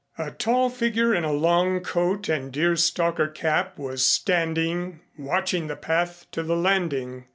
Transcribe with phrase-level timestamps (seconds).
[0.17, 5.75] A tall figure in a long coat and deer stalker cap was standing watching the
[5.75, 7.25] path to the landing.